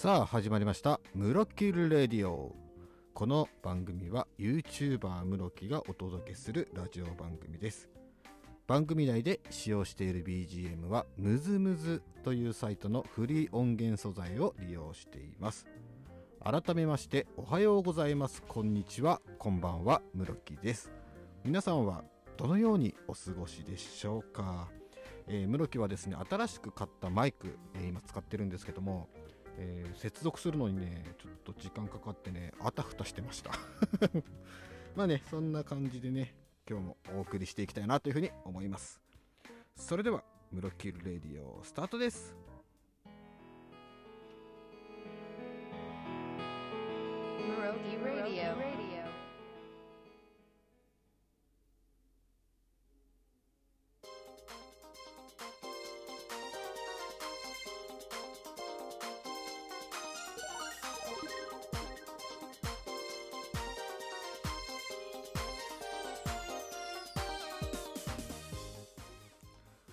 [0.00, 2.56] さあ始まりました「ムロキルレディオ」
[3.12, 7.90] この番組は YouTuber ムロキがお届けするラジオ番組です。
[8.66, 15.66] 番組内で使用している BGM はムズムズというサイトのフリー音源素材を利用しています。
[16.42, 18.42] 改めましておはようございます。
[18.48, 19.20] こんにちは。
[19.38, 20.00] こんばんは。
[20.14, 20.90] ムロキです。
[21.44, 22.04] 皆さんは
[22.38, 24.70] どのようにお過ごしでしょうか？
[25.26, 29.10] えー、室木はですね新しく買ったマイク、えー、今使ってるんですけども
[29.58, 33.50] えー、接続するのにね、ちょっと時間かかってね、あたふたしてました。
[34.96, 36.34] まあね、そんな感じでね、
[36.68, 39.00] 今日もお送りしていきたいなというふうに思います。
[39.76, 42.36] それでは、ムロキルレディオスタートです。
[47.38, 48.79] ムロキラディオ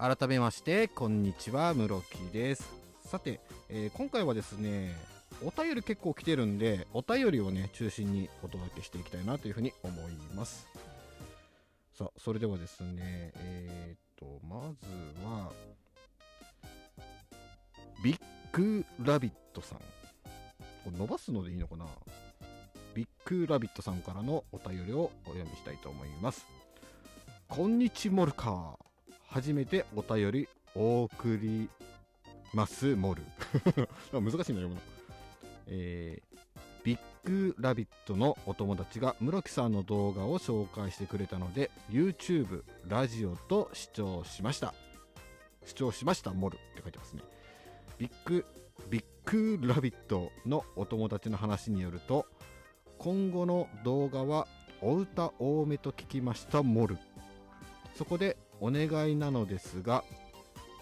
[0.00, 2.70] 改めまして、こんにちは、室木です。
[3.04, 4.96] さて、えー、今回はですね、
[5.44, 10.66] お便り結構来てるんで、お便りをね、中心にお届けしていきたいなというふうに思います。
[11.92, 12.94] さあ、それではですね、
[13.36, 14.86] えー、っと、まず
[15.22, 15.52] は、
[18.02, 18.20] ビッ
[18.52, 19.78] グラビットさん。
[19.80, 19.84] こ
[20.86, 21.84] れ伸ばすのでいいのかな？
[22.94, 26.46] ビッグラビットさんからのお便りをお読みしたいと思います。
[27.48, 28.79] こんにちモルカー。
[29.30, 31.68] 初めてお便りお送り
[32.52, 33.22] ますモル。
[34.12, 34.80] 難しいな、読むの。
[35.68, 36.38] えー、
[36.82, 44.74] ビッグラビットのお友達が室木さんの動画を紹介してくれたので、YouTube、ラジオと視聴しました。
[45.64, 47.22] 視聴しました、モルって書いてますね。
[47.98, 48.44] ビッグ、
[48.88, 49.04] ビッ
[49.58, 52.26] グラビットのお友達の話によると、
[52.98, 54.48] 今後の動画は
[54.80, 56.98] お歌多めと聞きました、モル。
[57.94, 60.04] そこでお願いなのですが、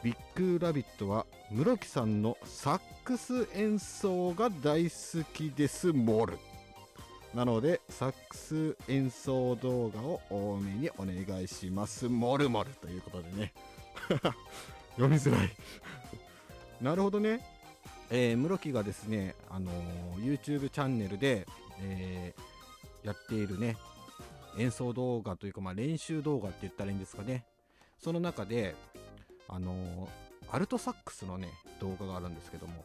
[0.02, 6.38] ビッグラビットは室木さんのサックス演奏が大好きです、モル。
[7.34, 13.52] なので、サックス演奏動画を多めにお願いします、モルモルということでね。
[14.96, 15.50] 読みづらい
[16.80, 17.40] なるほどね。
[18.10, 21.46] えー、室木がですね、あのー、YouTube チャンネルで、
[21.80, 23.76] えー、やっているね、
[24.56, 27.44] 演奏動画というか、まあ、練習動画って言ったらいいんですかね。
[27.98, 28.74] その中で、
[29.48, 30.08] あの、
[30.50, 31.48] アルトサックスのね、
[31.80, 32.84] 動画があるんですけども、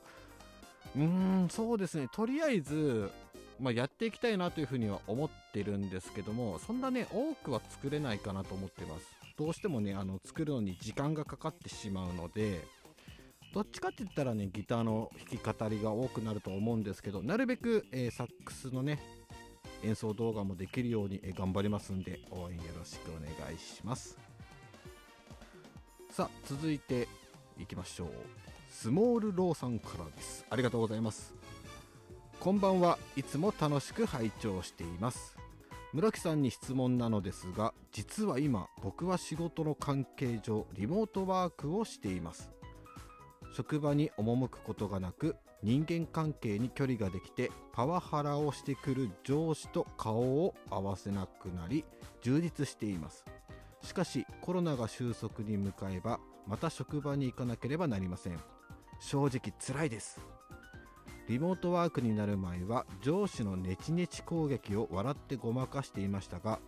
[0.95, 1.03] うー
[1.45, 3.11] ん、そうですね、とりあえず、
[3.59, 9.05] まあ、やっていきたいなというふうには思ってるんですけども、そんなね、多くは作れないかなと思ってます。
[9.37, 12.61] どうしてもね、あの、作るのに時間がかかってしまうので、
[13.53, 18.99] どっちかって言ったらね、ギターの弾き語りが多くなると思うんですけど、なるべく、えー、サックスのね、
[19.83, 24.32] 演奏動画もできるように、えー、頑張りますんで、応援よろしくお願いします。
[26.13, 27.07] さあ続いて
[27.59, 28.07] いきましょう。
[28.69, 30.45] スモールローさんからです。
[30.47, 31.33] ありがとうございます。
[32.39, 32.99] こんばんは。
[33.15, 35.35] いつも楽しく拝聴しています。
[35.91, 42.51] 村木さんに質問なのですが実は今僕は仕事の関係上リモートワークをしています。
[43.55, 51.83] 職場に赴くことがなく人間関係に距離ができてパワハラをしてくる上司と顔を合わせなくなり
[52.21, 53.25] 充実しています。
[53.83, 58.39] しかしコロナが収束に向かえばまた職場に行かなければなりません。
[58.99, 60.19] 正直辛いです。
[61.27, 66.59] リモートワークになる前は上司のネチネチ攻撃を笑ってごまかしていましたが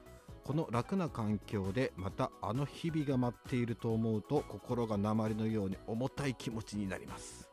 [0.45, 7.49] この楽な環境でまたあの日々が待っていると思うと心が鉛のように重たい気持ちになります。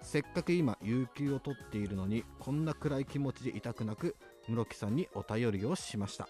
[0.00, 4.16] せっかく今有給を取っているのにこんな暗い気持ちでいたくなく
[4.48, 6.28] 室木さんにお便りをしました。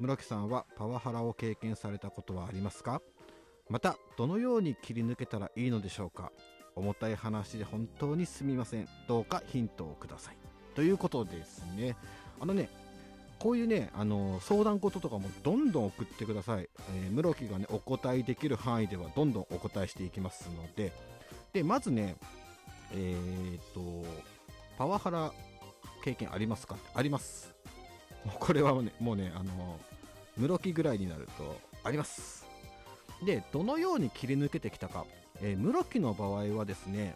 [0.00, 3.02] 室木さんはパワハラを経験されたことはありますか？
[3.68, 6.32] またどのように切り抜けたらいいのでしょうか？
[6.74, 8.88] 重たい話で本当にすみません。
[9.06, 10.36] どうかヒントをください。
[10.74, 11.96] ということですね。
[12.40, 12.70] あのね
[13.38, 16.68] こういうね、あの相談事とかもどんどん送ってください。
[16.94, 20.92] えー、室木がね、お答えできる範囲ではどんどんお答えしていきますので、
[21.52, 22.16] で、まずね、
[22.92, 24.06] えー、っと、
[24.76, 25.32] パワハラ
[26.04, 26.76] 経験ありますか？
[26.94, 27.54] あります。
[28.24, 29.78] もうこれはね、もうね、あの、
[30.36, 32.46] 室木ぐらいになるとあります。
[33.24, 35.04] で、どのように切り抜けてきたか。
[35.42, 37.14] えー、室木の場合はですね、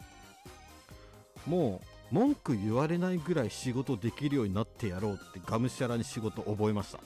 [1.47, 7.01] もう文句言われないぐらい仕事できるようになってやろうってがむしゃらに仕事を覚えました。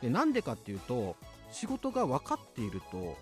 [0.00, 1.16] で、なんでかっていうと、
[1.52, 3.16] 仕事が分かっていると、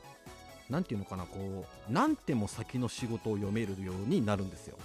[0.71, 4.77] なんていうのかな、こう、何手も先の仕事を読めるようになるんですよ。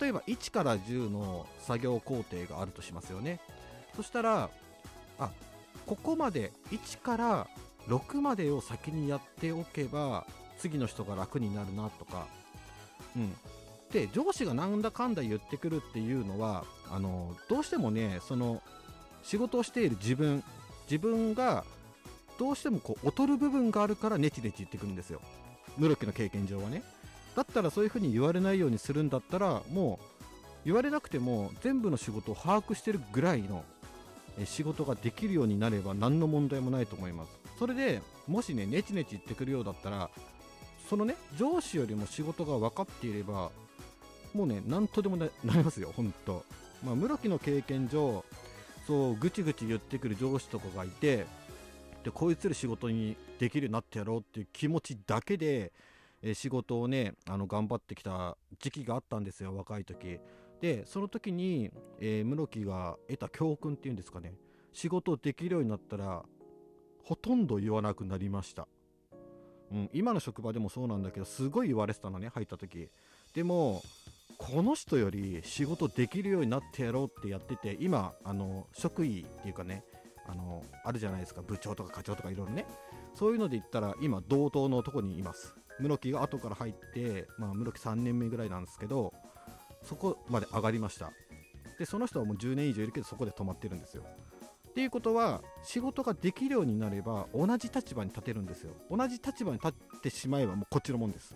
[0.00, 3.40] 例えば1から10の作業工程があるとしますよね
[4.00, 4.48] そしたら
[5.18, 5.30] あ
[5.86, 7.48] ここまで1から
[7.86, 10.26] 6までを先にやっておけば
[10.56, 12.26] 次の人が楽になるなとか、
[13.14, 13.34] うん、
[13.92, 18.62] で上司がなんだかんだ言ってくるっていうのはあのどうしてもねその
[19.22, 20.42] 仕事をしている自分
[20.90, 21.64] 自分が
[22.38, 25.20] どうしてもこう劣る部分があるからネチネチ言ってくるんですよ。
[25.76, 26.82] 室木の経験上はね。
[27.36, 30.20] だったらそういうふうに言われないようにするんだったらもう
[30.64, 33.64] 言われなくても全部の仕事を把握してるぐらいの
[34.46, 37.30] 仕事ができるようになれば何の問題もないと思います。
[37.58, 40.10] それでもしねネチネチ言ってくるようだったら
[40.88, 43.50] そのね上司よりも仕事が分かっていれば
[44.32, 45.30] もうね何とでもなり
[45.62, 46.44] ますよ本当
[46.84, 48.24] まあ室木の経験上
[48.86, 51.26] そうぐちぐち言ってくる上司とかがいて
[52.02, 55.72] でこいつら仕事にできるようになってやろうっていう気持ちだけで、
[56.22, 60.18] え仕事をねあの頑張ってきた時期があったんですよ若い時。
[60.60, 61.70] でその時に、
[62.00, 64.34] えー、室木が得た教訓っていうんですかね。
[64.72, 66.22] 仕事できるようになったら
[67.02, 68.68] ほとんど言わなくなりました、
[69.72, 72.88] うん、今の職場でもそうなんだけどすごい言われてたのね入った時。
[73.34, 73.82] でも
[74.38, 79.84] この人より仕事できるようになってやろうってやってて今あの職位っていうかね
[80.26, 81.42] あのあるじゃないですか。
[81.42, 82.66] 部長とか課長とかいろいろね。
[83.14, 85.54] そういうので言ったら今同等のとこにいます。
[85.80, 89.14] 室木が後から入って、まあ、室木3年目ぐらいなんですけど
[89.82, 91.12] そこまで上がりました。
[91.78, 94.04] でその人はもう10年以上いるけどそこで止まってるんですよ。
[94.68, 98.72] っていうことは仕事ができるようになれば同じ立場に立てるんですよ。
[98.90, 101.34] 同じ立場に立ってしまえばもうこっちのもんです。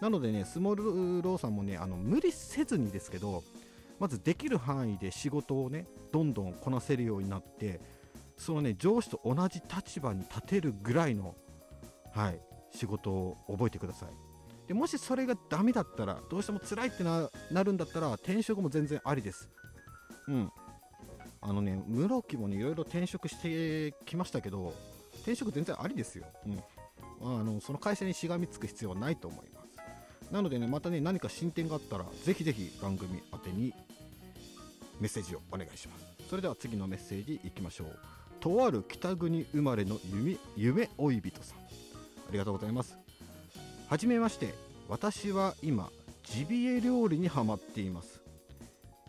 [0.00, 3.42] なのでねスモールローさんもねあの無理せずにですけど
[3.98, 7.80] まずできる範囲で仕事をねどんどんこなせるようになって
[8.38, 11.34] そのね上司と同じ立場に立てるぐらいの
[12.14, 12.40] はい
[12.72, 14.29] 仕事を覚えてください。
[14.70, 17.28] でもしそれがダメだったらどうしても辛いってな
[17.64, 19.48] るんだったら転職も全然ありです。
[20.28, 20.48] うん。
[21.40, 24.72] あのね室木もねいろいろ転職してきましたけど
[25.22, 29.60] 転職全然ありですよ、うん、あのその会社にしがみつく必要はないと思いま
[30.28, 30.32] す。
[30.32, 33.74] なのでねまたね何か進展があったらぜひぜひ番組宛てに
[35.00, 36.06] メッセージをお願いします。
[36.28, 37.98] それでは次のメッセージいきましょう。
[38.38, 41.58] とある北国生まれの夢夢追い人さん。
[41.58, 41.62] あ
[42.30, 42.99] りがとうございます
[43.90, 44.54] はじめまして。
[44.88, 45.90] 私は今
[46.22, 48.22] ジビエ料理にはまっています。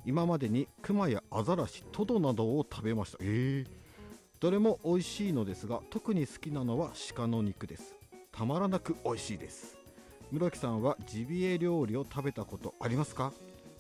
[0.08, 3.20] 今までにクマやアザラシトドなどを食べました。
[3.22, 3.70] えー、
[4.40, 7.94] どれも美味しいのですが特に好きなのは鹿の肉です。
[8.32, 9.78] たまらなく美味しいです。
[10.32, 13.34] 室木さんはジビエ料理を食べたことありますか？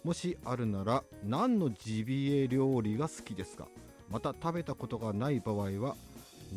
[0.04, 3.68] もしあるなら何のジビエ料理が好きですか？
[4.12, 5.96] また食べたことがない場合は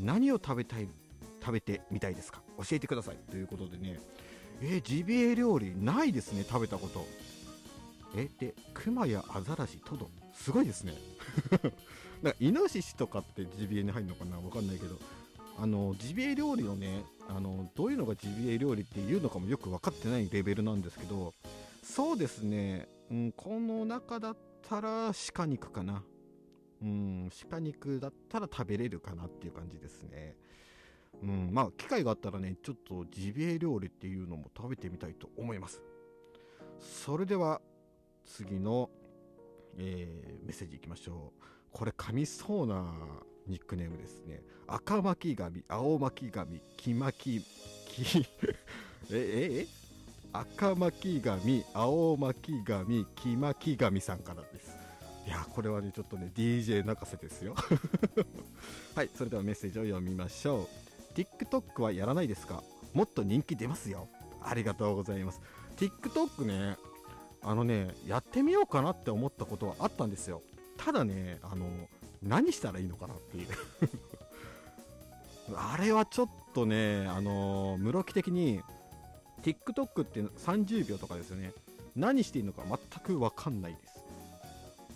[0.03, 0.89] 何を食べたい
[1.41, 2.43] 食べてみたいですか？
[2.59, 3.17] 教えてください。
[3.31, 3.99] ということでね。
[4.67, 7.07] えー、ジビエ料理ないですね食べたこと。
[8.17, 10.09] えでクマやアザラシトド。
[10.33, 10.95] すごいですね。
[12.23, 14.99] なんかイノシシとかってジビエに入るのかなわかんないけど。
[15.57, 21.35] あのジビエ料理のねあのどういうのがジビエ料理っていうのかもよく分かってないレベルなんですけど。
[21.83, 26.03] そうですね、うん、この中だったら鹿肉かな。
[26.81, 30.35] うん鹿肉だったら食べれるかなっていう感じですね。
[31.23, 35.83] うん、まあ機会があったらねちょっとジビエ料理っていうのも食べてみたいと思います。
[36.81, 37.61] それでは
[38.27, 38.91] 次の、
[39.77, 41.45] えー、メッセージいきましょう。
[41.73, 42.93] これ噛みそうな
[43.47, 44.43] ニックネームですね。
[44.67, 47.41] 赤巻紙青巻紙黄巻
[47.87, 48.27] き
[49.11, 49.67] えええ？
[50.33, 54.77] 赤巻紙青巻紙黄巻紙さんからです。
[55.27, 57.55] いやこれはねちょっとね DJ 泣かせですよ。
[58.95, 60.84] はいそれではメッセージを読みましょう。
[61.15, 62.63] TikTok はやらないですか？
[62.93, 64.09] もっと人気出ますよ。
[64.43, 65.41] ありがとうございます。
[65.77, 66.77] TikTok ね
[67.43, 70.43] あのねやってみようかなって思ったことはあったんですよ。
[70.77, 71.89] ただねあの
[72.23, 73.49] 何したらいいのかなっていう。
[75.57, 78.63] あれはちょっとねあの室木的に
[79.43, 81.53] TikTok って30秒とかですよね。
[81.97, 83.95] 何していいのか全く分かんないです。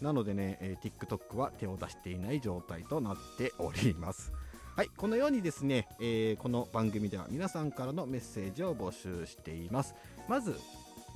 [0.02, 4.32] なのでね、え、TikTok は手を出していない状態となっております。
[4.78, 9.96] はい、このようにですね、えー、この番組では皆さんからのメッセージを募集しています。
[10.28, 10.56] まず、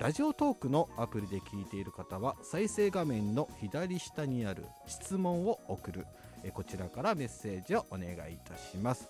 [0.01, 6.07] ラジオトークのアプリで聞いている方は、再生画面の左下にある質問を送る、
[6.43, 9.09] えこちらからメッセージをお願いいたします。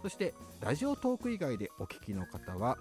[0.00, 2.78] そして、ラジオトーク以外でお聞きの方は、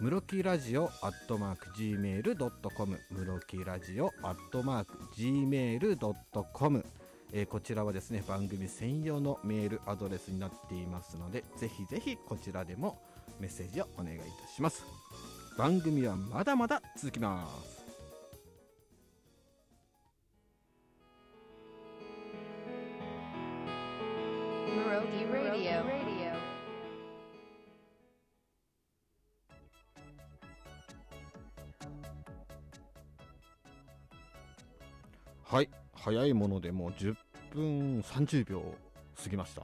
[0.00, 6.84] ムロキラジオアットマーク Gmail.com ムロキラジオアットマーク Gmail.com
[7.32, 13.00] えー、こちらはですね番組専用のメールアドレスになっていますのでぜひぜひこちらでも
[13.40, 14.84] メッセージをお願いいたします。
[15.56, 17.82] 番組はまだまだ続きます。
[35.44, 35.68] はい。
[36.04, 37.14] 早いものでもう10
[37.52, 38.62] 分30秒
[39.22, 39.62] 過ぎました、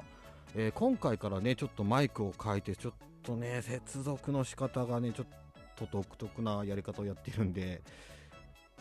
[0.54, 2.92] えー今回からねちょっとマイクを変えてちょっ
[3.23, 5.26] とね接続の仕方がねちょっ
[5.76, 7.83] と独特なやり方をやってるんで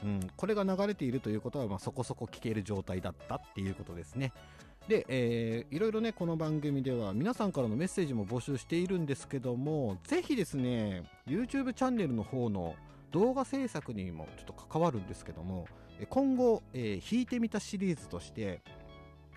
[0.04, 4.32] うん、これが流れているということは、まあ、そこそこ聞ける状態だったっていうことですね。
[4.88, 12.76] で、えーいろいろね、この番組では皆さんからのメッセージも募集しているんですけども、ぜひですね、YouTube チャンネルの方の
[13.12, 15.68] 動画制作にもちょっと関わるんですけども、
[16.06, 18.62] 今後、えー弾いてみたシリーズとして、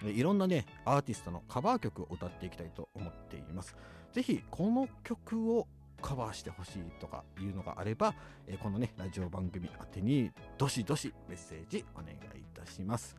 [0.02, 3.76] いろんなね、アーティストのカバー曲を歌っていきたいと思っています。
[4.12, 5.66] ぜひ、この曲を
[6.00, 8.14] カバーしてほしいとかいうのがあれば、
[8.46, 13.16] えこのね、ラジオ番組宛てにどしどしメッセージお願いいたします。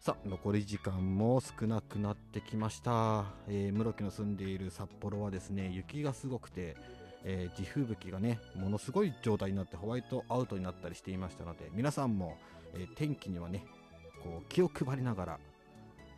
[0.00, 3.26] さあ、残り時間も少なくなってきました。
[3.48, 6.74] えー、室木の住んでいる札幌はですね、雪がすごくて、
[7.24, 12.38] えー地吹雪がね、ものすごい状態になってホワイトアウトになったりしていましたので、皆さんも、
[12.74, 13.64] えー天気にはね、
[14.22, 15.38] こう気を配りながら、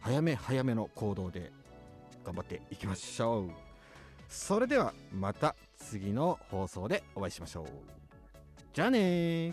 [0.00, 1.52] 早め早めの行動で
[2.24, 3.50] 頑張っていきましょう。
[4.28, 7.66] それではまた次の放送でお会いしましょう。
[8.72, 9.52] じゃあねー。